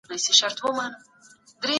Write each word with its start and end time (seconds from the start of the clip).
حضرت 0.09 0.31
شقيق 0.31 0.59
رحمه 0.65 0.71
الله 0.71 0.89
فرمايي. 1.61 1.69